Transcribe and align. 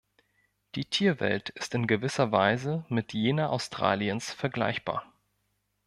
Die 0.73 0.85
Tierwelt 0.85 1.49
ist 1.49 1.75
in 1.75 1.85
gewisser 1.85 2.31
Weise 2.31 2.83
mit 2.89 3.13
jener 3.13 3.51
Australiens 3.51 4.33
vergleichbar. 4.33 5.05